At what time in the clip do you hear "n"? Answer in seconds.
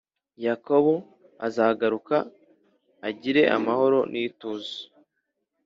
4.11-4.13